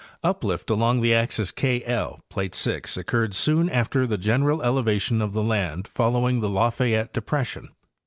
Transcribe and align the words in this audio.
Uplift 0.23 0.71
along 0.71 1.01
the 1.01 1.13
axis 1.13 1.51
K 1.51 1.81
LZ 1.81 2.21
(plate 2.27 2.55
6) 2.55 2.97
occurred 2.97 3.35
soon 3.35 3.69
after 3.69 4.07
the 4.07 4.17
general 4.17 4.63
elevation 4.63 5.21
of 5.21 5.33
the 5.33 5.43
land 5.43 5.87
following 5.87 6.39
the 6.39 6.49
Lafayette 6.49 7.13
depression. 7.13 7.69